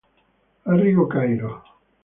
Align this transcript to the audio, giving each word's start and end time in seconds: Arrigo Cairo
Arrigo 0.71 1.05
Cairo 1.13 1.51